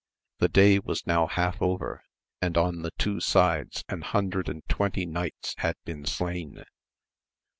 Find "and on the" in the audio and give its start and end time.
2.41-2.89